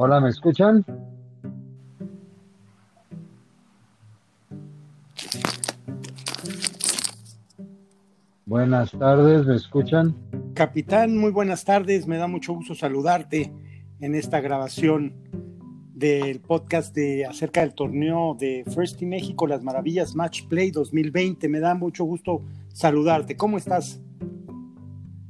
Hola, 0.00 0.20
¿me 0.20 0.28
escuchan? 0.28 0.84
Buenas 8.46 8.92
tardes, 8.92 9.44
¿me 9.44 9.56
escuchan? 9.56 10.14
Capitán, 10.54 11.18
muy 11.18 11.32
buenas 11.32 11.64
tardes, 11.64 12.06
me 12.06 12.16
da 12.16 12.28
mucho 12.28 12.52
gusto 12.52 12.76
saludarte 12.76 13.52
en 13.98 14.14
esta 14.14 14.40
grabación 14.40 15.14
del 15.94 16.38
podcast 16.42 16.94
de 16.94 17.26
acerca 17.26 17.62
del 17.62 17.74
torneo 17.74 18.36
de 18.38 18.62
First 18.72 19.00
Team 19.00 19.10
México, 19.10 19.48
Las 19.48 19.64
Maravillas 19.64 20.14
Match 20.14 20.46
Play 20.46 20.70
2020. 20.70 21.48
Me 21.48 21.58
da 21.58 21.74
mucho 21.74 22.04
gusto 22.04 22.42
saludarte. 22.72 23.36
¿Cómo 23.36 23.58
estás? 23.58 24.00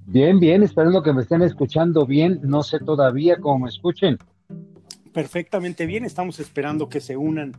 Bien, 0.04 0.38
bien, 0.38 0.62
esperando 0.62 1.02
que 1.02 1.14
me 1.14 1.22
estén 1.22 1.40
escuchando 1.40 2.04
bien. 2.04 2.40
No 2.42 2.62
sé 2.62 2.80
todavía 2.80 3.38
cómo 3.40 3.60
me 3.60 3.70
escuchen. 3.70 4.18
Perfectamente 5.18 5.84
bien, 5.84 6.04
estamos 6.04 6.38
esperando 6.38 6.88
que 6.88 7.00
se 7.00 7.16
unan 7.16 7.56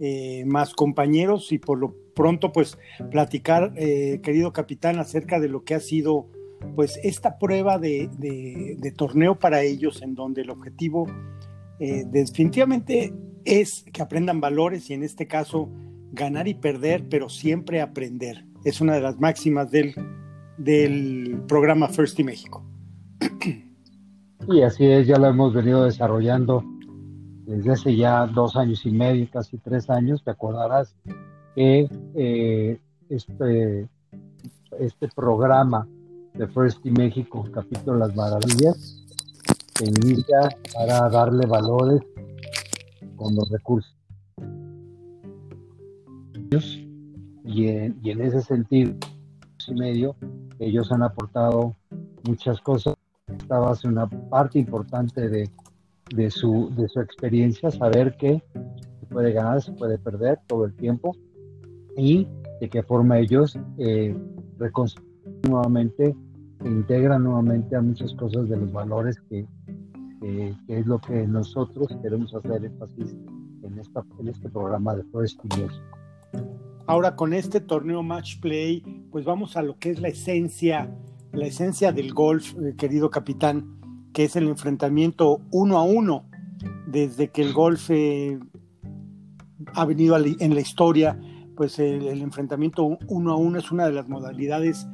eh, 0.00 0.42
más 0.46 0.72
compañeros 0.72 1.52
y 1.52 1.58
por 1.58 1.78
lo 1.78 1.94
pronto 2.16 2.50
pues 2.50 2.78
platicar, 3.10 3.74
eh, 3.76 4.20
querido 4.22 4.54
capitán, 4.54 4.98
acerca 4.98 5.38
de 5.38 5.48
lo 5.48 5.64
que 5.64 5.74
ha 5.74 5.80
sido 5.80 6.30
pues 6.74 6.98
esta 7.02 7.38
prueba 7.38 7.78
de, 7.78 8.08
torneo 8.96 9.38
para 9.38 9.60
ellos 9.60 10.00
en 10.00 10.14
donde 10.14 10.40
el 10.40 10.48
objetivo 10.48 11.06
eh, 11.78 12.04
definitivamente 12.06 13.12
es 13.44 13.84
que 13.92 14.00
aprendan 14.00 14.40
valores 14.40 14.88
y 14.88 14.94
en 14.94 15.02
este 15.02 15.26
caso 15.26 15.68
ganar 16.10 16.48
y 16.48 16.54
perder, 16.54 17.06
pero 17.10 17.28
siempre 17.28 17.82
aprender. 17.82 18.46
Es 18.64 18.80
una 18.80 18.94
de 18.94 19.02
las 19.02 19.20
máximas 19.20 19.70
del, 19.70 19.94
programa 21.46 21.86
First 21.88 22.18
y 22.18 22.24
México. 22.24 22.64
Y 24.48 24.62
así 24.62 24.86
es, 24.86 25.06
ya 25.06 25.18
lo 25.18 25.26
hemos 25.26 25.52
venido 25.52 25.84
desarrollando 25.84 26.64
desde 27.46 27.72
hace 27.72 27.96
ya 27.96 28.26
dos 28.26 28.56
años 28.56 28.84
y 28.86 28.90
medio, 28.90 29.28
casi 29.30 29.58
tres 29.58 29.90
años, 29.90 30.22
te 30.24 30.30
acordarás 30.30 30.94
que 31.54 31.88
eh, 32.14 32.80
este, 33.08 33.88
este 34.78 35.08
programa 35.14 35.86
de 36.34 36.48
First 36.48 36.84
y 36.86 36.90
México, 36.90 37.44
capítulo 37.52 37.98
Las 37.98 38.14
Maravillas, 38.16 39.04
se 39.74 39.86
inicia 39.86 40.48
para 40.74 41.08
darle 41.08 41.46
valores 41.46 42.00
con 43.16 43.34
los 43.34 43.48
recursos. 43.50 43.94
Y 47.44 47.68
en, 47.68 47.98
y 48.02 48.10
en 48.10 48.20
ese 48.22 48.40
sentido, 48.42 48.94
y 49.66 49.74
medio, 49.74 50.16
ellos 50.58 50.92
han 50.92 51.02
aportado 51.02 51.76
muchas 52.24 52.60
cosas. 52.60 52.94
Esta 53.26 53.58
va 53.58 53.70
a 53.70 53.74
ser 53.74 53.90
una 53.90 54.06
parte 54.06 54.58
importante 54.58 55.28
de 55.28 55.50
de 56.14 56.30
su, 56.30 56.70
de 56.76 56.88
su 56.88 57.00
experiencia, 57.00 57.70
saber 57.70 58.16
que 58.16 58.42
se 59.00 59.06
puede 59.06 59.32
ganar, 59.32 59.62
se 59.62 59.72
puede 59.72 59.98
perder 59.98 60.38
todo 60.46 60.64
el 60.64 60.74
tiempo 60.74 61.16
y 61.96 62.28
de 62.60 62.68
qué 62.68 62.82
forma 62.82 63.18
ellos 63.18 63.58
eh, 63.78 64.16
reconstruyen 64.58 65.14
nuevamente, 65.48 66.14
se 66.60 66.68
integran 66.68 67.24
nuevamente 67.24 67.76
a 67.76 67.82
muchas 67.82 68.14
cosas 68.14 68.48
de 68.48 68.56
los 68.56 68.72
valores 68.72 69.20
que, 69.28 69.46
es 70.68 70.86
lo 70.86 70.98
que 71.00 71.26
nosotros 71.26 71.88
queremos 72.00 72.34
hacer 72.34 72.64
énfasis 72.64 73.14
en, 73.62 73.78
esta, 73.78 74.02
en 74.18 74.28
este 74.28 74.48
programa 74.48 74.94
de 74.94 75.02
First 75.12 75.40
Ahora 76.86 77.14
con 77.14 77.34
este 77.34 77.60
torneo 77.60 78.02
Match 78.02 78.40
Play, 78.40 78.82
pues 79.10 79.26
vamos 79.26 79.56
a 79.58 79.62
lo 79.62 79.78
que 79.78 79.90
es 79.90 80.00
la 80.00 80.08
esencia, 80.08 80.90
la 81.32 81.46
esencia 81.46 81.92
del 81.92 82.14
golf, 82.14 82.54
eh, 82.58 82.74
querido 82.74 83.10
capitán 83.10 83.83
que 84.14 84.24
es 84.24 84.36
el 84.36 84.48
enfrentamiento 84.48 85.40
uno 85.50 85.76
a 85.76 85.82
uno, 85.82 86.24
desde 86.86 87.28
que 87.28 87.42
el 87.42 87.52
golf 87.52 87.90
ha 89.74 89.84
venido 89.84 90.16
en 90.16 90.54
la 90.54 90.60
historia, 90.60 91.20
pues 91.56 91.78
el, 91.78 92.06
enfrentamiento 92.22 92.96
uno 93.08 93.32
a 93.32 93.36
uno 93.36 93.58
es 93.58 93.70
una 93.70 93.86
de 93.86 93.92
las 93.92 94.08
modalidades 94.08 94.86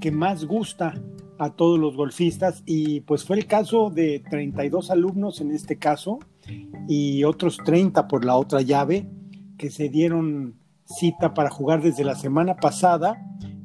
que 0.00 0.10
más 0.10 0.46
gusta 0.46 0.94
a 1.38 1.50
todos 1.50 1.78
los 1.78 1.96
golfistas 1.96 2.62
y 2.66 3.00
pues 3.00 3.24
fue 3.24 3.36
el 3.36 3.46
caso 3.46 3.90
de 3.90 4.22
32 4.30 4.90
alumnos 4.90 5.40
en 5.40 5.50
este 5.50 5.76
caso 5.76 6.18
y 6.88 7.24
otros 7.24 7.58
30 7.64 8.08
por 8.08 8.24
la 8.24 8.36
otra 8.36 8.62
llave 8.62 9.08
que 9.58 9.70
se 9.70 9.88
dieron 9.88 10.54
cita 10.84 11.34
para 11.34 11.50
jugar 11.50 11.82
desde 11.82 12.04
la 12.04 12.14
semana 12.14 12.56
pasada 12.56 13.16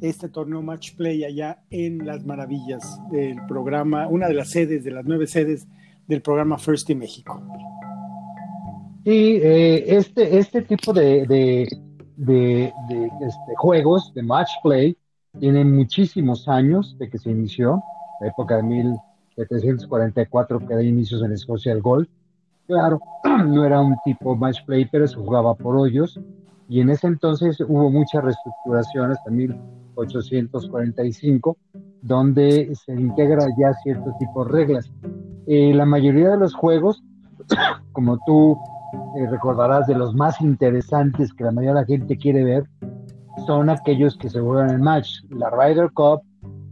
este 0.01 0.29
torneo 0.29 0.61
Match 0.61 0.95
Play 0.95 1.23
allá 1.23 1.63
en 1.69 2.05
Las 2.05 2.25
Maravillas 2.25 2.99
del 3.11 3.37
programa, 3.47 4.07
una 4.07 4.27
de 4.27 4.33
las 4.33 4.49
sedes, 4.49 4.83
de 4.83 4.91
las 4.91 5.05
nueve 5.05 5.27
sedes 5.27 5.67
del 6.07 6.21
programa 6.21 6.57
First 6.57 6.89
in 6.89 6.99
México. 6.99 7.41
Sí, 9.03 9.39
eh, 9.41 9.95
este, 9.95 10.37
este 10.37 10.61
tipo 10.63 10.93
de, 10.93 11.25
de, 11.25 11.67
de, 12.17 12.65
este, 13.21 13.55
juegos 13.55 14.13
de 14.13 14.23
Match 14.23 14.51
Play 14.63 14.97
tienen 15.39 15.75
muchísimos 15.75 16.47
años 16.47 16.97
de 16.99 17.09
que 17.09 17.17
se 17.17 17.29
inició, 17.29 17.81
la 18.19 18.27
época 18.27 18.57
de 18.57 18.63
1744 18.63 20.59
que 20.67 20.75
da 20.75 20.83
inicios 20.83 21.21
en 21.23 21.31
Escocia 21.31 21.71
el 21.71 21.81
golf. 21.81 22.09
Claro, 22.67 22.99
no 23.45 23.63
era 23.65 23.79
un 23.79 23.95
tipo 24.03 24.35
match 24.35 24.65
play, 24.65 24.85
pero 24.91 25.07
se 25.07 25.15
jugaba 25.15 25.55
por 25.55 25.77
hoyos. 25.77 26.19
Y 26.67 26.81
en 26.81 26.89
ese 26.89 27.07
entonces 27.07 27.61
hubo 27.61 27.89
muchas 27.89 28.23
reestructuraciones, 28.25 29.17
también 29.23 29.57
845, 29.97 31.57
donde 32.01 32.73
se 32.75 32.93
integra 32.93 33.45
ya 33.59 33.73
cierto 33.83 34.13
tipo 34.19 34.45
de 34.45 34.51
reglas. 34.51 34.91
Eh, 35.47 35.73
la 35.73 35.85
mayoría 35.85 36.29
de 36.29 36.37
los 36.37 36.53
juegos, 36.53 37.03
como 37.91 38.19
tú 38.25 38.57
eh, 39.17 39.27
recordarás, 39.29 39.87
de 39.87 39.95
los 39.95 40.13
más 40.13 40.39
interesantes 40.41 41.33
que 41.33 41.43
la 41.43 41.51
mayoría 41.51 41.73
de 41.75 41.81
la 41.81 41.85
gente 41.85 42.17
quiere 42.17 42.43
ver, 42.43 42.63
son 43.45 43.69
aquellos 43.69 44.17
que 44.17 44.29
se 44.29 44.39
juegan 44.39 44.69
en 44.69 44.81
match. 44.81 45.23
La 45.29 45.49
Ryder 45.49 45.91
Cup, 45.93 46.21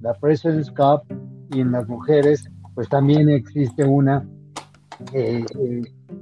la 0.02 0.14
President's 0.14 0.72
Cup 0.72 1.02
y 1.52 1.62
en 1.62 1.72
las 1.72 1.88
mujeres, 1.88 2.50
pues 2.74 2.90
también 2.90 3.30
existe 3.30 3.86
una 3.86 4.28
eh, 5.14 5.46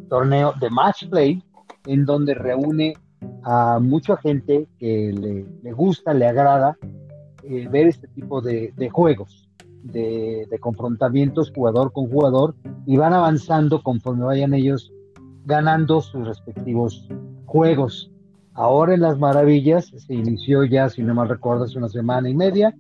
torneo 0.10 0.54
de 0.60 0.70
match 0.70 1.08
play 1.10 1.44
en 1.86 2.06
donde 2.06 2.34
reúne 2.34 2.94
a 3.44 3.80
mucha 3.80 4.18
gente 4.18 4.68
que 4.80 5.46
le, 5.62 5.72
gusta, 5.74 6.14
le 6.14 6.28
agrada 6.28 6.78
eh, 7.44 7.68
ver 7.70 7.88
este 7.88 8.08
tipo 8.08 8.42
de, 8.42 8.74
juegos, 8.92 9.50
de, 9.84 10.48
confrontamientos 10.60 11.52
jugador 11.54 11.92
con 11.92 12.10
jugador 12.10 12.56
y 12.86 12.98
van 12.98 13.14
avanzando 13.14 13.82
conforme 13.84 14.26
vayan 14.26 14.54
ellos 14.54 14.92
ganando 15.46 16.02
sus 16.02 16.26
respectivos 16.26 17.08
juegos. 17.46 18.10
Ahora 18.54 18.94
en 18.94 19.02
las 19.02 19.18
maravillas 19.18 19.92
se 19.96 20.14
inició 20.14 20.64
ya, 20.64 20.90
si 20.90 21.02
no 21.02 21.14
mal 21.14 21.28
recuerdo, 21.28 21.66
hace 21.66 21.78
una 21.78 21.90
semana 21.90 22.30
y 22.30 22.36
media 22.36 22.74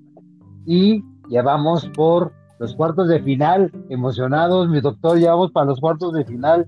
y 0.65 1.03
ya 1.29 1.41
vamos 1.41 1.89
por 1.95 2.31
los 2.59 2.75
cuartos 2.75 3.09
de 3.09 3.21
final, 3.21 3.71
emocionados, 3.89 4.69
mi 4.69 4.79
doctor, 4.79 5.19
ya 5.19 5.31
vamos 5.31 5.51
para 5.51 5.65
los 5.65 5.79
cuartos 5.81 6.13
de 6.13 6.23
final. 6.23 6.67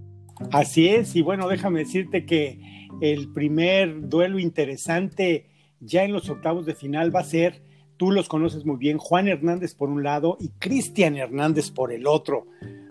Así 0.52 0.90
es, 0.90 1.16
y 1.16 1.22
bueno, 1.22 1.48
déjame 1.48 1.80
decirte 1.80 2.26
que 2.26 2.90
el 3.02 3.32
primer 3.32 4.10
duelo 4.10 4.40
interesante 4.40 5.48
ya 5.80 6.04
en 6.04 6.14
los 6.14 6.30
octavos 6.30 6.66
de 6.66 6.76
final 6.76 7.16
va 7.16 7.22
a 7.22 7.26
ser, 7.26 7.62
tú 7.98 8.12
los 8.12 8.28
conoces 8.28 8.66
muy 8.66 8.78
bien, 8.78 8.98
Juan 8.98 9.28
Hernández 9.28 9.76
por 9.76 9.90
un 9.90 10.04
lado 10.04 10.38
y 10.40 10.50
Cristian 10.60 11.16
Hernández 11.16 11.72
por 11.72 11.92
el 11.92 12.08
otro. 12.08 12.48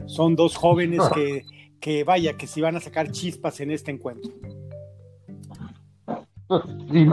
Son 0.07 0.37
dos 0.37 0.57
jóvenes 0.57 1.01
que, 1.15 1.45
que 1.81 2.05
vaya, 2.05 2.37
que 2.37 2.47
si 2.47 2.61
van 2.61 2.77
a 2.77 2.81
sacar 2.81 3.11
chispas 3.11 3.61
en 3.61 3.71
este 3.71 3.91
encuentro. 3.91 4.33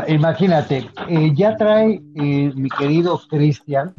Imagínate, 0.08 0.90
eh, 1.08 1.32
ya 1.34 1.56
trae 1.56 2.02
eh, 2.16 2.52
mi 2.54 2.70
querido 2.70 3.20
Cristian, 3.30 3.94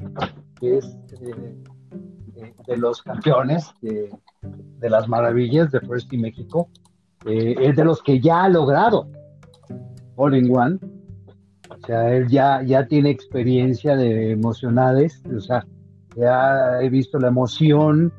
que 0.61 0.79
es 0.79 0.85
eh, 1.21 2.53
de 2.67 2.77
los 2.77 3.03
campeones 3.03 3.73
de, 3.81 4.11
de, 4.43 4.91
las 4.91 5.09
maravillas 5.09 5.71
de 5.71 5.81
First 5.81 6.13
México, 6.13 6.69
eh, 7.27 7.55
es 7.59 7.77
de 7.77 7.85
los 7.85 8.03
que 8.03 8.21
ya 8.21 8.45
ha 8.45 8.49
logrado 8.49 9.09
All 10.17 10.35
in 10.35 10.55
One. 10.55 10.79
O 11.71 11.87
sea, 11.87 12.15
él 12.15 12.29
ya, 12.29 12.63
ya 12.63 12.87
tiene 12.87 13.11
experiencia 13.11 13.97
de 13.97 14.33
emocionales, 14.33 15.23
o 15.35 15.41
sea, 15.41 15.67
ya 16.17 16.81
he 16.81 16.89
visto 16.91 17.19
la 17.19 17.29
emoción 17.29 18.13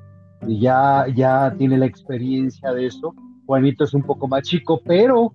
y 0.47 0.59
ya, 0.59 1.05
ya 1.15 1.53
tiene 1.57 1.77
la 1.77 1.85
experiencia 1.85 2.73
de 2.73 2.87
eso. 2.87 3.13
Juanito 3.45 3.83
es 3.83 3.93
un 3.93 4.03
poco 4.03 4.27
más 4.27 4.43
chico, 4.43 4.81
pero, 4.85 5.33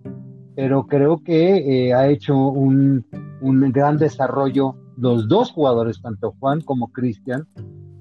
pero 0.54 0.86
creo 0.86 1.22
que 1.22 1.88
eh, 1.88 1.94
ha 1.94 2.08
hecho 2.08 2.36
un, 2.36 3.06
un, 3.40 3.72
gran 3.72 3.98
desarrollo 3.98 4.74
los 4.96 5.28
dos 5.28 5.52
jugadores, 5.52 6.02
tanto 6.02 6.34
Juan 6.40 6.60
como 6.62 6.88
Cristian, 6.88 7.46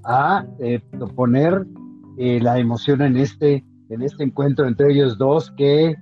a 0.03 0.45
eh, 0.59 0.79
poner 1.15 1.67
la 2.17 2.59
emoción 2.59 3.01
en 3.01 3.17
este 3.17 3.63
en 3.89 4.01
este 4.01 4.23
encuentro 4.23 4.67
entre 4.67 4.91
ellos 4.91 5.17
dos 5.17 5.51
que, 5.51 5.95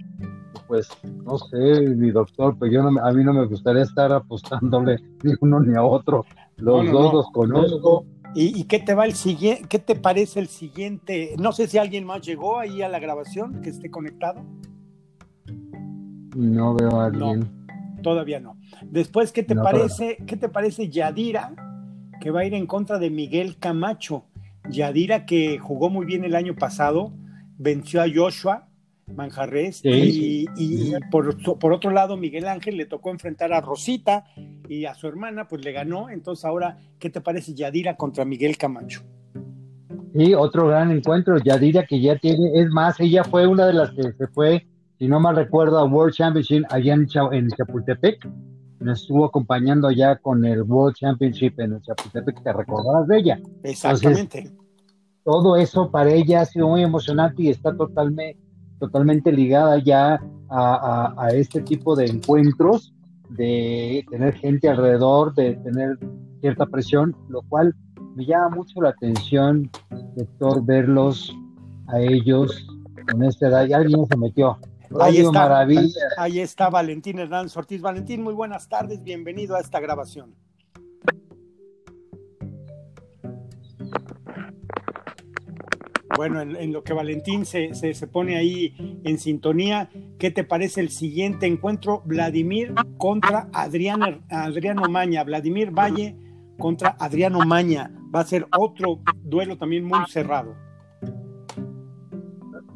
pues, 0.68 0.90
no 1.24 1.38
sé, 1.38 1.82
mi 1.82 2.12
doctor, 2.12 2.58
pues 2.58 2.72
yo 2.72 2.82
no, 2.82 3.00
a 3.00 3.12
mí 3.12 3.24
no 3.24 3.34
me 3.34 3.46
gustaría 3.46 3.84
estar 3.84 4.12
apostándole 4.12 4.98
ni 5.24 5.34
uno 5.42 5.60
ni 5.60 5.76
a 5.76 5.84
otro. 5.84 6.26
Los 6.58 6.90
dos 6.92 7.14
los 7.14 7.32
conozco. 7.32 8.06
¿Y, 8.34 8.66
qué 8.66 8.80
te 8.80 8.94
va 8.94 9.06
el 9.06 9.14
siguiente? 9.14 9.66
¿Qué 9.70 9.80
te 9.80 9.96
parece 9.96 10.42
el 10.42 10.48
siguiente? 10.48 11.36
No 11.40 11.54
sé 11.54 11.68
si 11.68 11.78
alguien 11.78 12.06
más 12.06 12.22
llegó 12.22 12.60
ahí 12.60 12.82
a 12.82 12.90
la 12.90 13.00
grabación 13.00 13.62
que 13.62 13.70
esté 13.70 13.90
conectado. 13.90 14.44
No 16.36 16.76
veo 16.76 17.00
a 17.00 17.06
alguien. 17.06 17.50
todavía 18.02 18.42
no. 18.42 18.58
Después, 18.84 19.32
¿qué 19.32 19.44
te 19.44 19.56
parece? 19.56 20.18
¿Qué 20.28 20.36
te 20.36 20.50
parece 20.50 20.90
Yadira 20.90 21.54
que 22.20 22.30
va 22.30 22.42
a 22.42 22.46
ir 22.46 22.54
en 22.54 22.68
contra 22.68 23.00
de 23.00 23.10
Miguel 23.10 23.58
Camacho? 23.58 24.26
Yadira 24.70 25.26
que 25.26 25.60
jugó 25.60 25.90
muy 25.90 26.06
bien 26.06 26.24
el 26.24 26.36
año 26.36 26.56
pasado, 26.56 27.14
venció 27.58 28.02
a 28.02 28.06
Joshua 28.14 28.68
Manjarres 29.14 29.82
y, 29.84 30.46
por, 31.12 31.38
por, 31.60 31.74
otro 31.74 31.92
lado 31.92 32.18
Miguel 32.18 32.48
Ángel 32.48 32.78
le 32.78 32.86
tocó 32.86 33.12
enfrentar 33.12 33.54
a 33.54 33.62
Rosita 33.62 34.26
y 34.68 34.86
a 34.86 34.96
su 34.96 35.08
hermana, 35.08 35.48
pues 35.48 35.64
le 35.64 35.72
ganó. 35.72 36.10
Entonces 36.10 36.44
ahora, 36.44 36.80
¿qué 36.98 37.10
te 37.10 37.22
parece 37.22 37.54
Yadira 37.54 37.98
contra 37.98 38.26
Miguel 38.26 38.58
Camacho? 38.58 39.04
Sí, 40.16 40.34
otro 40.34 40.68
gran 40.68 40.92
encuentro. 40.92 41.38
Yadira 41.38 41.86
que 41.86 42.02
ya 42.02 42.18
tiene, 42.18 42.60
es 42.60 42.70
más, 42.70 43.00
ella 43.00 43.24
fue 43.24 43.46
una 43.46 43.68
de 43.68 43.74
las 43.74 43.92
que 43.92 44.12
se 44.14 44.28
fue, 44.28 44.66
si 44.98 45.08
no 45.08 45.20
mal 45.20 45.36
recuerdo, 45.36 45.78
a 45.78 45.86
World 45.86 46.14
Championship 46.14 46.64
allá 46.72 46.94
en, 46.94 47.08
en 47.32 47.50
Chapultepec. 47.50 48.28
Nos 48.86 49.02
estuvo 49.02 49.26
acompañando 49.26 49.90
ya 49.90 50.16
con 50.18 50.46
el 50.46 50.62
World 50.62 50.96
Championship 50.96 51.60
en 51.60 51.82
Chapultepec, 51.82 52.44
te 52.44 52.54
recordarás 52.54 53.08
de 53.08 53.18
ella. 53.18 53.40
Exactamente. 53.64 54.52
todo 55.24 55.56
eso 55.56 55.90
para 55.90 56.12
ella 56.12 56.42
ha 56.42 56.46
sido 56.46 56.70
muy 56.70 56.84
emocionante 56.84 57.42
y 57.42 57.50
está 57.50 57.76
totalmente, 57.76 58.40
totalmente 58.80 59.32
ligada 59.32 59.80
ya 59.80 60.22
a, 60.50 61.16
a 61.18 61.30
este 61.30 61.62
tipo 61.62 61.96
de 61.96 62.06
encuentros 62.06 62.94
de 63.30 64.06
tener 64.12 64.36
gente 64.36 64.70
alrededor, 64.70 65.34
de 65.34 65.56
tener 65.56 65.98
cierta 66.42 66.68
presión, 66.68 67.16
lo 67.30 67.42
cual 67.42 67.74
me 68.16 68.24
llama 68.24 68.50
mucho 68.58 68.82
la 68.82 68.90
atención, 68.90 69.70
doctor, 70.16 70.64
verlos 70.64 71.36
a 71.88 72.00
ellos 72.00 72.68
con 73.12 73.24
esta 73.24 73.48
edad. 73.48 73.68
Y 73.68 73.74
alguien 73.74 74.06
se 74.06 74.16
metió. 74.16 74.60
Ahí 75.00 75.18
está, 75.18 75.68
ahí 76.18 76.40
está 76.40 76.70
Valentín 76.70 77.20
Hernández 77.20 77.56
Ortiz. 77.58 77.82
Valentín, 77.82 78.24
muy 78.24 78.34
buenas 78.34 78.68
tardes, 78.70 79.04
bienvenido 79.04 79.56
a 79.56 79.60
esta 79.60 79.80
grabación. 79.80 80.36
Bueno, 86.16 86.42
en, 86.42 86.72
lo 86.72 86.84
que 86.84 86.94
Valentín 86.94 87.46
se, 87.46 87.72
pone 88.12 88.38
ahí 88.38 89.02
en 89.04 89.20
sintonía, 89.20 89.90
¿qué 90.18 90.32
te 90.32 90.44
parece 90.46 90.80
el 90.80 90.90
siguiente 90.90 91.46
encuentro? 91.46 92.04
Vladimir 92.06 92.74
contra 92.98 93.50
Adriano, 93.52 94.24
Adriano 94.30 94.84
Maña. 94.90 95.24
Vladimir 95.24 95.72
Valle 95.72 96.16
contra 96.58 96.96
Adriano 97.00 97.40
Maña. 97.46 97.92
Va 98.14 98.22
a 98.22 98.26
ser 98.26 98.48
otro 98.58 99.02
duelo 99.24 99.58
también 99.58 99.84
muy 99.84 100.00
cerrado. 100.08 100.65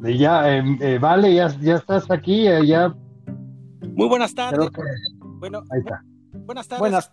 Ya, 0.02 0.56
em, 0.56 0.78
eh, 0.80 0.98
vale, 0.98 1.34
ya, 1.34 1.48
ya 1.60 1.76
estás 1.76 2.10
aquí, 2.10 2.46
eh, 2.46 2.66
ya. 2.66 2.94
Muy 3.94 4.08
buenas 4.08 4.34
tardes. 4.34 4.70
Bueno, 5.18 5.62
ahí 5.70 5.80
está. 5.80 6.02
Buenas 6.32 6.68
tardes. 6.68 6.80
Buenas 6.80 7.12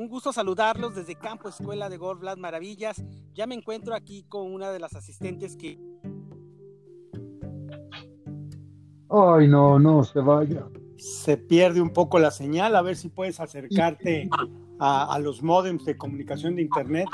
un 0.00 0.08
gusto 0.08 0.32
saludarlos 0.32 0.94
desde 0.94 1.14
Campo 1.14 1.50
Escuela 1.50 1.90
de 1.90 1.98
Golf 1.98 2.22
Las 2.22 2.38
Maravillas. 2.38 3.04
Ya 3.34 3.46
me 3.46 3.54
encuentro 3.54 3.94
aquí 3.94 4.22
con 4.22 4.50
una 4.50 4.70
de 4.70 4.78
las 4.78 4.94
asistentes 4.94 5.58
que... 5.58 5.78
Ay, 9.10 9.46
no, 9.46 9.78
no, 9.78 10.02
se 10.02 10.20
vaya. 10.20 10.66
Se 10.96 11.36
pierde 11.36 11.82
un 11.82 11.90
poco 11.90 12.18
la 12.18 12.30
señal, 12.30 12.76
a 12.76 12.82
ver 12.82 12.96
si 12.96 13.10
puedes 13.10 13.40
acercarte 13.40 14.30
a, 14.80 15.18
los 15.18 15.42
modems 15.42 15.84
de 15.84 15.98
comunicación 15.98 16.56
de 16.56 16.62
Internet 16.62 17.06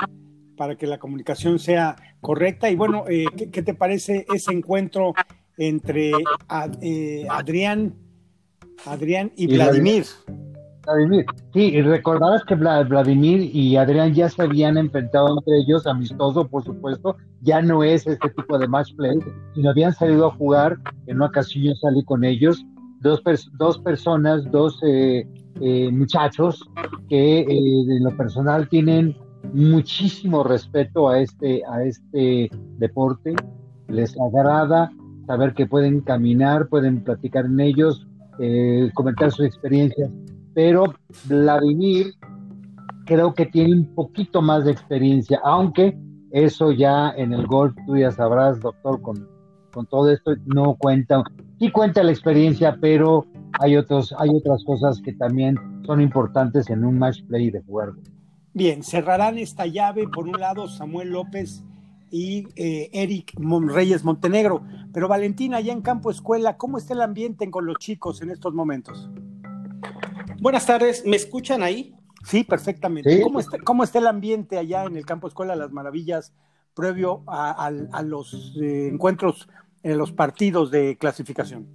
para 0.57 0.77
que 0.77 0.87
la 0.87 1.01
comunicación 1.01 1.59
sea 1.59 1.97
correcta. 2.21 2.71
Y 2.71 2.77
bueno, 2.77 3.05
eh, 3.09 3.27
¿qué, 3.53 3.63
te 3.63 3.75
parece 3.75 4.27
ese 4.33 4.53
encuentro 4.53 5.15
entre 5.57 6.13
eh, 6.81 7.27
Adrián, 7.29 7.95
Adrián 8.85 9.33
y, 9.37 9.47
Vladimir? 9.47 10.05
Vladimir. 10.85 11.27
Sí, 11.53 11.61
y 11.61 11.83
recordarás 11.83 12.45
que 12.45 12.55
Vladimir 12.55 13.51
y 13.53 13.77
Adrián 13.77 14.15
ya 14.15 14.29
se 14.29 14.43
habían 14.43 14.79
enfrentado 14.79 15.39
entre 15.39 15.59
ellos, 15.59 15.87
amistoso, 15.87 16.47
por 16.47 16.65
supuesto. 16.65 17.17
Ya 17.43 17.61
no 17.61 17.83
es 17.83 18.07
este 18.07 18.31
tipo 18.31 18.59
de 18.59 18.69
match 18.69 18.95
play, 18.97 19.19
sino 19.55 19.71
habían 19.71 19.93
salido 19.93 20.27
a 20.29 20.35
jugar. 20.35 20.77
En 21.07 21.17
una 21.17 21.27
ocasión 21.27 21.65
yo 21.65 21.75
salí 21.75 22.05
con 22.05 22.25
ellos, 22.25 22.65
dos, 23.01 23.23
dos 23.59 23.79
personas, 23.79 24.51
dos 24.51 24.79
eh, 24.85 25.27
eh, 25.61 25.91
muchachos 25.91 26.63
que 27.09 27.41
eh, 27.41 27.47
en 27.49 28.05
lo 28.05 28.17
personal 28.17 28.69
tienen 28.69 29.17
muchísimo 29.53 30.43
respeto 30.43 31.09
a 31.09 31.21
este, 31.21 31.63
a 31.69 31.85
este 31.85 32.51
deporte. 32.79 33.35
Les 33.89 34.17
agrada 34.21 34.91
saber 35.27 35.55
que 35.55 35.67
pueden 35.67 36.01
caminar, 36.01 36.69
pueden 36.69 37.03
platicar 37.03 37.47
en 37.47 37.61
ellos, 37.61 38.07
comentar 38.95 39.33
sus 39.33 39.47
experiencias 39.47 40.11
pero 40.57 40.95
Vladimir 41.29 42.15
creo 43.05 43.35
que 43.35 43.45
tiene 43.45 43.75
un 43.75 43.95
poquito 43.95 44.41
más 44.41 44.65
de 44.65 44.73
experiencia, 44.73 45.39
aunque 45.45 45.95
eso 46.31 46.73
ya 46.73 47.11
en 47.11 47.35
el 47.35 47.47
golf 47.47 47.77
tú 47.87 47.99
ya 47.99 48.11
sabrás, 48.11 48.59
doctor, 48.61 49.03
con, 49.03 49.29
con 49.71 49.85
todo 49.85 50.11
esto 50.11 50.35
no 50.47 50.75
cuenta, 50.77 51.23
sí 51.59 51.71
cuenta 51.71 52.03
la 52.03 52.11
experiencia, 52.11 52.79
pero 52.81 53.27
hay, 53.61 53.77
otros, 53.77 54.15
hay 54.19 54.31
otras 54.31 54.65
cosas 54.65 54.99
que 55.03 55.13
también 55.13 55.57
son 55.85 56.01
importantes 56.01 56.71
en 56.71 56.87
un 56.87 56.99
match 56.99 57.23
play 57.29 57.51
de 57.51 57.61
juego. 57.61 57.93
Bien, 58.57 58.83
cerrarán 58.83 59.37
esta 59.37 59.67
llave 59.67 60.09
por 60.09 60.27
un 60.27 60.41
lado 60.41 60.67
Samuel 60.67 61.11
López 61.11 61.63
y 62.11 62.49
eh, 62.57 62.89
Eric 62.95 63.35
Reyes 63.39 64.03
Montenegro. 64.03 64.63
Pero 64.95 65.09
Valentina, 65.09 65.59
allá 65.59 65.75
en 65.75 65.83
Campo 65.83 66.11
Escuela, 66.11 66.57
¿cómo 66.57 66.79
está 66.79 66.95
el 66.95 67.03
ambiente 67.03 67.51
con 67.51 67.67
los 67.67 67.77
chicos 67.77 68.23
en 68.23 68.31
estos 68.31 68.55
momentos? 68.55 69.11
Buenas 70.41 70.65
tardes, 70.65 71.05
¿me 71.05 71.17
escuchan 71.17 71.63
ahí? 71.63 71.95
Sí, 72.25 72.45
perfectamente. 72.45 73.21
¿Cómo, 73.21 73.83
está, 73.85 73.99
el 73.99 74.07
ambiente 74.07 74.57
allá 74.57 74.85
en 74.85 74.97
el 74.97 75.05
Campo 75.05 75.29
Escuela 75.29 75.55
Las 75.55 75.71
Maravillas 75.71 76.33
previo 76.73 77.25
a, 77.27 77.71
los 78.07 78.57
eh, 78.59 78.89
encuentros 78.91 79.51
en 79.83 79.99
los 79.99 80.13
partidos 80.13 80.71
de 80.71 80.97
clasificación? 80.97 81.67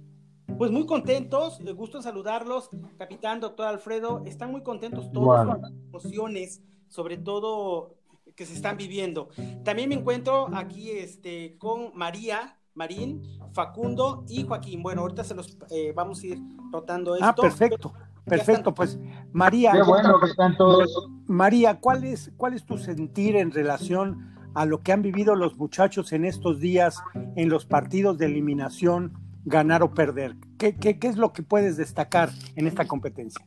Pues 0.58 0.70
muy 0.70 0.86
contentos, 0.86 1.60
eh, 1.60 1.72
gusto 1.72 1.96
en 1.96 2.02
saludarlos, 2.02 2.70
capitán, 2.98 3.40
doctor 3.40 3.66
Alfredo, 3.66 4.22
están 4.24 4.50
muy 4.50 4.62
contentos 4.62 5.10
todos 5.12 5.46
con 5.46 5.60
las 5.60 5.72
emociones, 5.88 6.62
sobre 6.88 7.16
todo 7.16 7.96
que 8.36 8.46
se 8.46 8.54
están 8.54 8.76
viviendo. 8.76 9.28
También 9.64 9.88
me 9.88 9.96
encuentro 9.96 10.48
aquí 10.54 10.90
este, 10.90 11.56
con 11.58 11.90
María, 11.94 12.58
Marín, 12.74 13.22
Facundo 13.52 14.24
y 14.28 14.44
Joaquín. 14.44 14.82
Bueno, 14.82 15.02
ahorita 15.02 15.24
se 15.24 15.34
los 15.34 15.58
eh, 15.70 15.92
vamos 15.94 16.22
a 16.22 16.26
ir 16.26 16.38
rotando 16.70 17.14
ah, 17.14 17.16
esto. 17.16 17.28
Ah, 17.28 17.34
perfecto. 17.34 17.92
Perfecto, 18.24 18.72
pues 18.72 18.98
María. 19.32 19.72
bueno 19.84 20.20
que 20.20 20.26
están 20.26 20.56
todos. 20.56 21.08
María, 21.26 21.80
¿cuál 21.80 22.04
es, 22.04 22.30
¿cuál 22.36 22.54
es 22.54 22.64
tu 22.64 22.78
sentir 22.78 23.34
en 23.34 23.50
relación 23.50 24.32
a 24.54 24.64
lo 24.64 24.82
que 24.82 24.92
han 24.92 25.02
vivido 25.02 25.34
los 25.34 25.56
muchachos 25.56 26.12
en 26.12 26.24
estos 26.24 26.60
días 26.60 27.02
en 27.36 27.48
los 27.48 27.66
partidos 27.66 28.18
de 28.18 28.26
eliminación, 28.26 29.14
ganar 29.44 29.82
o 29.82 29.92
perder? 29.92 30.36
¿Qué, 30.58 30.76
qué, 30.76 30.98
qué 30.98 31.08
es 31.08 31.16
lo 31.16 31.32
que 31.32 31.42
puedes 31.42 31.76
destacar 31.76 32.30
en 32.56 32.66
esta 32.66 32.86
competencia? 32.86 33.44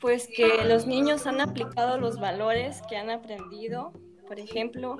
Pues 0.00 0.28
que 0.34 0.64
los 0.64 0.86
niños 0.86 1.26
han 1.26 1.40
aplicado 1.40 1.98
los 1.98 2.18
valores 2.18 2.82
que 2.88 2.96
han 2.96 3.10
aprendido, 3.10 3.92
por 4.26 4.40
ejemplo, 4.40 4.96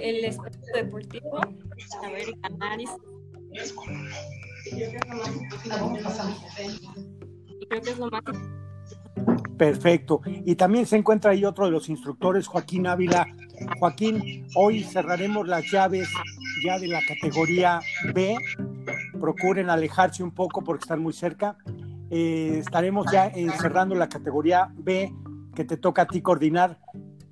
el 0.00 0.24
espíritu 0.24 0.66
deportivo, 0.74 1.40
saber 2.00 2.26
ganar 2.42 2.80
y 2.80 2.86
creo 7.68 7.82
que 7.82 7.90
es 7.90 7.98
lo 7.98 8.08
más 8.08 8.22
Perfecto. 9.56 10.22
Y 10.46 10.54
también 10.54 10.86
se 10.86 10.96
encuentra 10.96 11.32
ahí 11.32 11.44
otro 11.44 11.66
de 11.66 11.70
los 11.70 11.88
instructores, 11.88 12.46
Joaquín 12.46 12.86
Ávila. 12.86 13.26
Joaquín, 13.78 14.46
hoy 14.54 14.82
cerraremos 14.82 15.46
las 15.46 15.70
llaves 15.70 16.08
ya 16.64 16.78
de 16.78 16.88
la 16.88 17.00
categoría 17.06 17.80
B. 18.14 18.36
Procuren 19.20 19.70
alejarse 19.70 20.22
un 20.22 20.30
poco 20.32 20.62
porque 20.62 20.82
están 20.82 21.00
muy 21.00 21.12
cerca. 21.12 21.56
Eh, 22.10 22.58
estaremos 22.58 23.06
ya 23.12 23.30
cerrando 23.60 23.94
la 23.94 24.08
categoría 24.08 24.72
B 24.76 25.12
que 25.54 25.64
te 25.64 25.76
toca 25.76 26.02
a 26.02 26.06
ti 26.06 26.22
coordinar. 26.22 26.78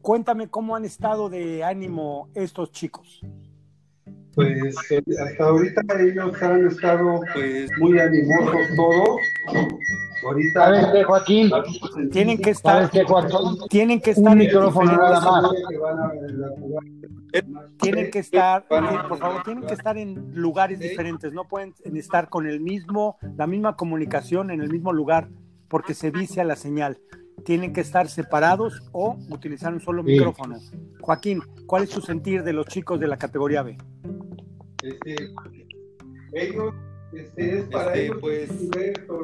Cuéntame 0.01 0.49
cómo 0.49 0.77
han 0.77 0.85
estado 0.85 1.29
de 1.29 1.65
ánimo 1.65 2.29
estos 2.35 2.71
chicos. 2.71 3.21
Pues 4.35 4.75
eh, 4.91 5.03
hasta 5.21 5.45
ahorita 5.45 5.83
ellos 5.99 6.43
han 6.43 6.67
estado 6.67 7.21
pues, 7.35 7.69
muy 7.81 7.99
animosos 7.99 8.61
todos 8.77 9.19
Ahorita. 10.25 10.65
¿Sabes 10.65 10.87
qué, 10.93 11.05
Joaquín? 11.05 11.51
Tienen 12.11 12.39
que 12.39 12.51
estar. 12.51 12.91
Tienen 13.69 14.01
que 14.01 14.11
estar. 14.11 14.37
micrófono 14.37 14.97
nada 14.97 15.21
más. 15.21 15.51
Tienen 17.81 18.11
que 18.11 18.19
estar, 18.19 18.67
por 18.67 19.19
favor, 19.19 19.43
tienen 19.45 19.67
que 19.67 19.75
estar 19.75 19.97
en 19.97 20.33
lugares 20.35 20.79
diferentes. 20.79 21.33
No 21.33 21.47
pueden 21.47 21.75
estar 21.85 22.29
con 22.29 22.47
el 22.47 22.61
mismo, 22.61 23.19
la 23.37 23.47
misma 23.47 23.77
comunicación 23.77 24.51
en 24.51 24.61
el 24.61 24.71
mismo 24.71 24.93
lugar, 24.93 25.29
porque 25.69 25.95
se 25.95 26.11
dice 26.11 26.41
a 26.41 26.45
la 26.45 26.57
señal. 26.57 26.99
tienen 27.45 27.73
que 27.73 27.81
estar 27.81 28.09
separados 28.09 28.83
o 28.91 29.17
utilizar 29.31 29.73
un 29.73 29.81
solo 29.81 30.03
micrófono. 30.03 30.59
Joaquín, 31.01 31.41
¿cuál 31.67 31.85
es 31.85 31.91
su 31.91 32.01
sentir 32.01 32.43
de 32.43 32.53
los 32.53 32.67
chicos 32.67 32.99
de 32.99 33.07
la 33.07 33.17
categoría 33.17 33.63
B? 33.63 33.79
Este, 34.83 35.17
ellos, 36.33 36.75
este, 37.13 37.59
es 37.59 37.65
para 37.67 37.95
este, 37.95 38.07
ellos, 38.07 38.19
pues, 38.21 38.51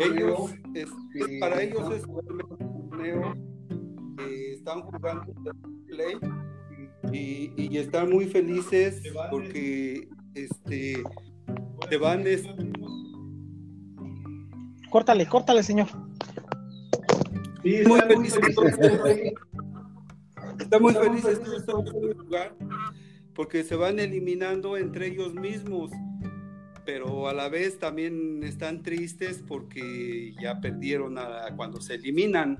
ellos, 0.00 0.54
este, 0.74 1.38
para 1.40 1.62
ellos 1.62 1.92
es 1.92 2.04
un 2.06 2.88
torneo, 2.88 3.34
están 4.52 4.80
jugando 4.82 5.34
play 5.86 6.18
y, 7.12 7.52
y, 7.56 7.78
están 7.78 8.10
muy 8.10 8.26
felices 8.26 9.02
porque 9.30 10.08
este 10.34 11.02
te 11.88 11.96
van 11.96 12.24
Córtale, 14.90 15.26
córtale, 15.26 15.62
señor. 15.62 15.88
Sí, 17.62 17.82
muy 17.86 18.00
felices. 18.00 18.40
Están 20.58 20.82
muy 20.82 20.94
felices 20.94 21.40
de 21.66 21.72
jugar 22.14 22.54
porque 23.34 23.64
se 23.64 23.74
van 23.76 23.98
eliminando 23.98 24.76
entre 24.76 25.08
ellos 25.08 25.34
mismos, 25.34 25.90
pero 26.84 27.28
a 27.28 27.34
la 27.34 27.48
vez 27.48 27.78
también 27.78 28.42
están 28.44 28.82
tristes 28.82 29.42
porque 29.46 30.34
ya 30.40 30.60
perdieron 30.60 31.18
a, 31.18 31.48
cuando 31.56 31.80
se 31.80 31.94
eliminan. 31.94 32.56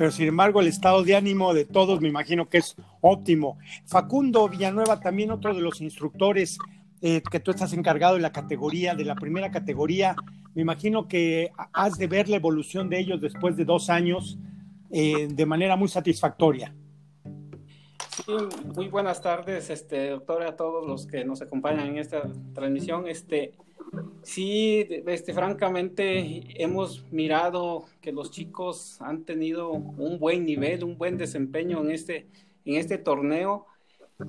Pero 0.00 0.12
sin 0.12 0.28
embargo 0.28 0.62
el 0.62 0.66
estado 0.66 1.02
de 1.04 1.14
ánimo 1.14 1.52
de 1.52 1.66
todos 1.66 2.00
me 2.00 2.08
imagino 2.08 2.48
que 2.48 2.56
es 2.56 2.74
óptimo. 3.02 3.58
Facundo 3.84 4.48
Villanueva, 4.48 4.98
también 4.98 5.30
otro 5.30 5.52
de 5.52 5.60
los 5.60 5.82
instructores 5.82 6.56
eh, 7.02 7.20
que 7.30 7.38
tú 7.38 7.50
estás 7.50 7.74
encargado 7.74 8.14
de 8.14 8.22
la 8.22 8.32
categoría, 8.32 8.94
de 8.94 9.04
la 9.04 9.14
primera 9.14 9.50
categoría, 9.50 10.16
me 10.54 10.62
imagino 10.62 11.06
que 11.06 11.50
has 11.74 11.98
de 11.98 12.06
ver 12.06 12.30
la 12.30 12.36
evolución 12.36 12.88
de 12.88 12.98
ellos 12.98 13.20
después 13.20 13.58
de 13.58 13.66
dos 13.66 13.90
años 13.90 14.38
eh, 14.90 15.28
de 15.30 15.44
manera 15.44 15.76
muy 15.76 15.88
satisfactoria. 15.88 16.74
Sí, 18.24 18.32
muy 18.74 18.88
buenas 18.88 19.20
tardes, 19.20 19.68
este, 19.68 20.08
doctor, 20.08 20.44
a 20.44 20.56
todos 20.56 20.86
los 20.86 21.06
que 21.06 21.26
nos 21.26 21.42
acompañan 21.42 21.88
en 21.88 21.98
esta 21.98 22.22
transmisión. 22.54 23.06
Este, 23.06 23.52
sí, 24.22 24.86
este, 25.06 25.34
francamente 25.34 26.62
hemos 26.62 27.10
mirado 27.12 27.84
que 28.00 28.12
los 28.12 28.30
chicos 28.30 29.00
han 29.00 29.24
tenido 29.24 29.72
un 29.72 30.18
buen 30.18 30.44
nivel, 30.44 30.84
un 30.84 30.96
buen 30.96 31.16
desempeño 31.16 31.80
en 31.82 31.90
este, 31.90 32.26
en 32.64 32.74
este 32.76 32.98
torneo, 32.98 33.66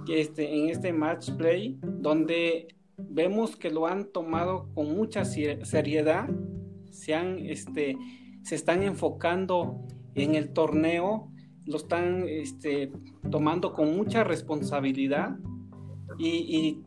este, 0.10 0.54
en 0.54 0.70
este 0.70 0.94
match 0.94 1.32
play, 1.32 1.78
donde 1.82 2.68
vemos 2.98 3.56
que 3.56 3.70
lo 3.70 3.88
han 3.88 4.12
tomado 4.12 4.70
con 4.74 4.96
mucha 4.96 5.26
seriedad, 5.26 6.30
se, 6.90 7.14
han, 7.16 7.40
este, 7.40 7.98
se 8.44 8.56
están 8.56 8.84
enfocando 8.84 9.86
en 10.16 10.36
el 10.36 10.54
torneo, 10.54 11.32
lo 11.66 11.78
están 11.78 12.26
este, 12.28 12.92
tomando 13.30 13.74
con 13.74 13.96
mucha 13.96 14.24
responsabilidad 14.24 15.38
y, 16.18 16.84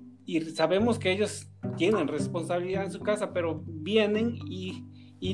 sabemos 0.55 0.99
que 0.99 1.13
ellos 1.13 1.49
tienen 1.77 2.09
responsabilidad 2.09 2.85
en 2.85 2.93
su 2.93 3.01
casa, 3.01 3.33
pero 3.33 3.63
vienen 3.67 4.39
y, 4.47 4.85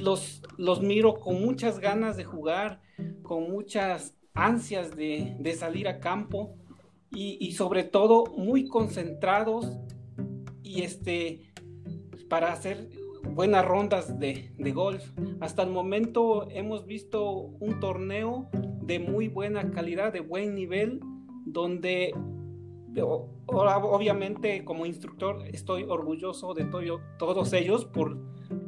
los, 0.01 0.43
los 0.57 0.81
miro 0.81 1.15
con 1.15 1.41
muchas 1.41 1.81
ganas 1.81 2.17
de 2.17 2.25
jugar, 2.25 2.81
con 3.23 3.51
muchas 3.51 4.17
ansias 4.35 4.95
de, 4.97 5.57
salir 5.59 5.89
a 5.89 5.99
campo 5.99 6.55
y, 7.11 7.39
y 7.41 7.53
sobre 7.53 7.83
todo 7.83 8.27
muy 8.37 8.69
concentrados 8.69 9.79
y 10.63 10.83
este, 10.83 11.53
para 12.29 12.53
hacer 12.53 12.89
buenas 13.35 13.65
rondas 13.65 14.19
de, 14.19 14.53
golf. 14.73 15.05
Hasta 15.41 15.63
el 15.63 15.71
momento 15.71 16.49
hemos 16.51 16.87
visto 16.87 17.33
un 17.33 17.81
torneo 17.81 18.49
de 18.83 18.99
muy 18.99 19.29
buena 19.29 19.71
calidad, 19.71 20.13
de 20.13 20.21
buen 20.21 20.55
nivel, 20.55 21.01
donde 21.45 22.15
obviamente 23.47 24.65
como 24.65 24.87
instructor 24.87 25.45
estoy 25.53 25.85
orgulloso 25.85 26.55
de 26.55 26.65
todos 27.19 27.53
ellos 27.53 27.85
por 27.85 28.19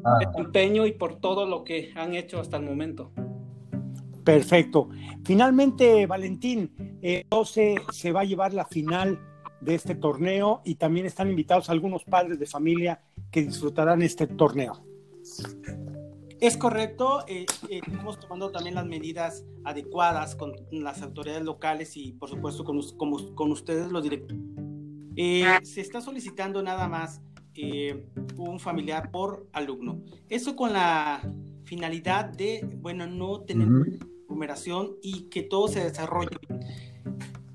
ah. 0.04 0.18
el 0.20 0.44
empeño 0.44 0.86
y 0.86 0.92
por 0.92 1.16
todo 1.16 1.46
lo 1.46 1.64
que 1.64 1.92
han 1.94 2.14
hecho 2.14 2.40
hasta 2.40 2.56
el 2.56 2.64
momento. 2.64 3.10
Perfecto. 4.24 4.88
Finalmente, 5.24 6.06
Valentín, 6.06 6.98
eh, 7.02 7.26
12 7.28 7.76
se 7.92 8.12
va 8.12 8.20
a 8.20 8.24
llevar 8.24 8.54
la 8.54 8.64
final 8.64 9.18
de 9.60 9.74
este 9.74 9.94
torneo 9.94 10.60
y 10.64 10.76
también 10.76 11.06
están 11.06 11.28
invitados 11.28 11.70
algunos 11.70 12.04
padres 12.04 12.38
de 12.38 12.46
familia 12.46 13.00
que 13.30 13.42
disfrutarán 13.42 14.02
este 14.02 14.26
torneo. 14.26 14.84
Es 16.42 16.56
correcto, 16.56 17.24
eh, 17.28 17.46
eh, 17.68 17.80
estamos 17.86 18.18
tomando 18.18 18.50
también 18.50 18.74
las 18.74 18.84
medidas 18.84 19.44
adecuadas 19.62 20.34
con 20.34 20.52
las 20.72 21.00
autoridades 21.00 21.44
locales 21.44 21.96
y 21.96 22.14
por 22.14 22.28
supuesto 22.28 22.64
con, 22.64 22.80
con 23.36 23.52
ustedes 23.52 23.92
los 23.92 24.02
directores. 24.02 24.42
Eh, 25.14 25.44
se 25.62 25.80
está 25.80 26.00
solicitando 26.00 26.60
nada 26.60 26.88
más 26.88 27.22
un 28.36 28.58
familiar 28.58 29.12
por 29.12 29.46
alumno. 29.52 30.02
Eso 30.28 30.56
con 30.56 30.72
la 30.72 31.22
finalidad 31.62 32.24
de, 32.24 32.68
bueno, 32.74 33.06
no 33.06 33.42
tener 33.42 33.68
numeración 34.28 34.96
y 35.00 35.28
que 35.28 35.44
todo 35.44 35.68
se 35.68 35.84
desarrolle 35.84 36.36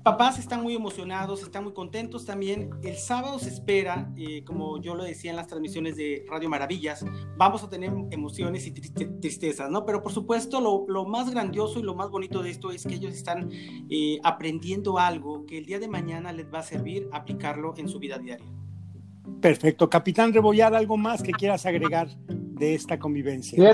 papás 0.02 0.38
están 0.38 0.62
muy 0.62 0.74
emocionados, 0.74 1.42
están 1.42 1.64
muy 1.64 1.72
contentos 1.72 2.24
también. 2.24 2.70
El 2.82 2.96
sábado 2.96 3.38
se 3.38 3.50
espera, 3.50 4.10
eh, 4.16 4.44
como 4.44 4.80
yo 4.80 4.94
lo 4.94 5.04
decía 5.04 5.30
en 5.30 5.36
las 5.36 5.46
transmisiones 5.46 5.96
de 5.96 6.24
Radio 6.28 6.48
Maravillas, 6.48 7.04
vamos 7.36 7.62
a 7.62 7.68
tener 7.68 7.92
emociones 8.10 8.66
y 8.66 8.70
tristezas, 8.72 9.70
¿no? 9.70 9.84
Pero 9.84 10.02
por 10.02 10.12
supuesto, 10.12 10.60
lo, 10.60 11.04
más 11.04 11.30
grandioso 11.30 11.78
y 11.78 11.82
lo 11.82 11.94
más 11.94 12.10
bonito 12.10 12.42
de 12.42 12.50
esto 12.50 12.70
es 12.70 12.86
que 12.86 12.94
ellos 12.94 13.14
están 13.14 13.50
eh, 13.52 14.18
aprendiendo 14.22 14.98
algo 14.98 15.46
que 15.46 15.58
el 15.58 15.66
día 15.66 15.78
de 15.78 15.88
mañana 15.88 16.32
les 16.32 16.52
va 16.52 16.60
a 16.60 16.62
servir 16.62 17.08
aplicarlo 17.12 17.74
en 17.76 17.88
su 17.88 17.98
vida 17.98 18.18
diaria. 18.18 18.46
Perfecto. 19.40 19.88
Capitán 19.88 20.32
Rebollar, 20.32 20.74
¿algo 20.74 20.96
más 20.96 21.22
que 21.22 21.32
quieras 21.32 21.64
agregar 21.66 22.08
de 22.26 22.74
esta 22.74 22.98
convivencia? 22.98 23.72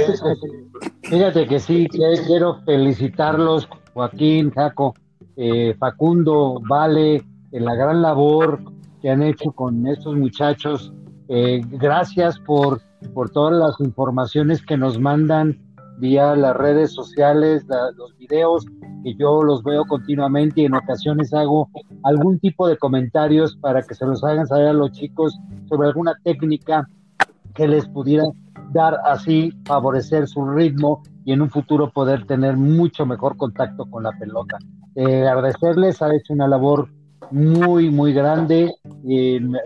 Fíjate 1.02 1.47
que, 1.47 1.59
sí, 1.61 1.87
quiero 1.88 2.62
felicitarlos, 2.64 3.69
Joaquín, 3.93 4.50
Jaco 4.50 4.95
eh, 5.37 5.75
Facundo, 5.79 6.61
Vale, 6.69 7.23
en 7.53 7.64
la 7.64 7.75
gran 7.75 8.03
labor 8.03 8.61
que 9.00 9.11
han 9.11 9.23
hecho 9.23 9.53
con 9.53 9.87
estos 9.87 10.17
muchachos. 10.17 10.93
Eh, 11.29 11.61
gracias 11.71 12.38
por, 12.41 12.81
por 13.14 13.31
todas 13.31 13.55
las 13.55 13.81
informaciones 13.81 14.64
que 14.64 14.76
nos 14.76 14.99
mandan 14.99 15.59
vía 15.99 16.35
las 16.35 16.57
redes 16.57 16.93
sociales, 16.93 17.64
los 17.97 18.17
videos, 18.19 18.67
que 19.03 19.14
yo 19.14 19.43
los 19.43 19.62
veo 19.62 19.85
continuamente 19.85 20.62
y 20.62 20.64
en 20.64 20.75
ocasiones 20.75 21.33
hago 21.33 21.69
algún 22.03 22.38
tipo 22.38 22.67
de 22.67 22.76
comentarios 22.76 23.57
para 23.57 23.83
que 23.83 23.95
se 23.95 24.07
los 24.07 24.25
hagan 24.25 24.47
saber 24.47 24.69
a 24.69 24.73
los 24.73 24.93
chicos 24.93 25.38
sobre 25.69 25.88
alguna 25.88 26.14
técnica 26.25 26.88
que 27.55 27.69
les 27.69 27.87
pudiera 27.88 28.25
dar 28.73 28.99
así, 29.05 29.53
favorecer 29.64 30.26
su 30.26 30.45
ritmo 30.47 31.03
y 31.25 31.33
en 31.33 31.43
un 31.43 31.50
futuro 31.50 31.91
poder 31.91 32.26
tener 32.26 32.57
mucho 32.57 33.07
mejor 33.07 33.37
contacto 33.37 33.87
con 33.87 34.03
la 34.03 34.12
pelota. 34.12 34.59
Eh, 34.97 35.27
agradecerles, 35.27 36.01
ha 36.03 36.15
hecho 36.15 36.33
una 36.33 36.49
labor 36.49 36.89
muy, 37.31 37.91
muy 37.91 38.13
grande. 38.13 38.75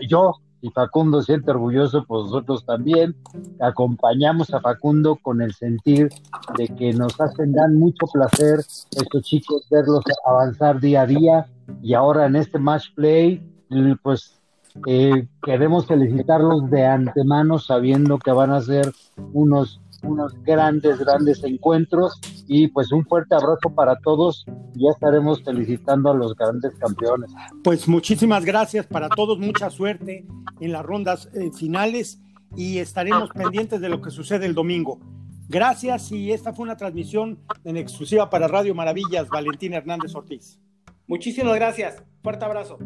yo 0.07 0.33
y 0.61 0.69
Facundo 0.71 1.21
siente 1.21 1.51
orgulloso, 1.51 2.03
pues 2.05 2.25
nosotros 2.25 2.65
también 2.65 3.15
acompañamos 3.61 4.53
a 4.53 4.59
Facundo 4.59 5.17
con 5.21 5.41
el 5.41 5.53
sentir 5.53 6.09
de 6.57 6.67
que 6.67 6.93
nos 6.93 7.19
hacen 7.19 7.53
dan 7.53 7.77
mucho 7.77 8.07
placer 8.11 8.59
estos 8.91 9.23
chicos 9.23 9.67
verlos 9.69 10.03
avanzar 10.25 10.79
día 10.79 11.03
a 11.03 11.05
día 11.05 11.45
y 11.81 11.93
ahora 11.93 12.25
en 12.25 12.35
este 12.35 12.59
match 12.59 12.93
play, 12.95 13.41
pues 14.03 14.39
eh, 14.85 15.27
queremos 15.41 15.85
felicitarlos 15.87 16.69
de 16.69 16.85
antemano 16.85 17.57
sabiendo 17.59 18.17
que 18.17 18.31
van 18.31 18.51
a 18.51 18.61
ser 18.61 18.91
unos 19.33 19.81
unos 20.03 20.33
grandes, 20.43 20.99
grandes 20.99 21.43
encuentros 21.43 22.19
y 22.47 22.67
pues 22.67 22.91
un 22.91 23.05
fuerte 23.05 23.35
abrazo 23.35 23.69
para 23.75 23.95
todos. 23.97 24.45
Ya 24.73 24.91
estaremos 24.91 25.43
felicitando 25.43 26.11
a 26.11 26.13
los 26.13 26.35
grandes 26.35 26.75
campeones. 26.75 27.31
Pues 27.63 27.87
muchísimas 27.87 28.45
gracias 28.45 28.85
para 28.85 29.09
todos, 29.09 29.39
mucha 29.39 29.69
suerte 29.69 30.25
en 30.59 30.71
las 30.71 30.85
rondas 30.85 31.29
eh, 31.33 31.51
finales 31.57 32.21
y 32.55 32.79
estaremos 32.79 33.29
pendientes 33.31 33.81
de 33.81 33.89
lo 33.89 34.01
que 34.01 34.11
sucede 34.11 34.45
el 34.45 34.55
domingo. 34.55 34.99
Gracias 35.47 36.11
y 36.11 36.31
esta 36.31 36.53
fue 36.53 36.63
una 36.63 36.77
transmisión 36.77 37.39
en 37.63 37.77
exclusiva 37.77 38.29
para 38.29 38.47
Radio 38.47 38.75
Maravillas, 38.75 39.29
Valentín 39.29 39.73
Hernández 39.73 40.13
Ortiz. 40.13 40.59
Muchísimas 41.07 41.55
gracias. 41.55 42.03
Fuerte 42.21 42.45
abrazo. 42.45 42.77